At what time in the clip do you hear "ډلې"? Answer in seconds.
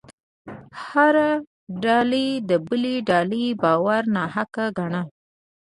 1.83-2.27, 3.09-3.45